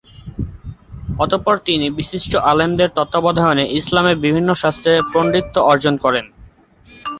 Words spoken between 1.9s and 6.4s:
বিশিষ্ট আলেমদের তত্ত্বাবধানে ইসলামের বিভিন্ন শাস্ত্রে পাণ্ডিত্য অর্জন করেন।